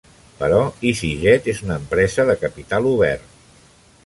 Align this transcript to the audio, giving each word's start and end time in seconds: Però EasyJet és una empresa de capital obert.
Però 0.37 0.61
EasyJet 0.91 1.51
és 1.55 1.61
una 1.67 1.77
empresa 1.83 2.29
de 2.31 2.39
capital 2.47 2.93
obert. 2.95 3.41